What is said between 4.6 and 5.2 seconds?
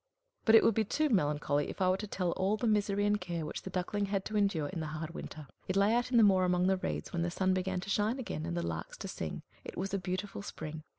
in the hard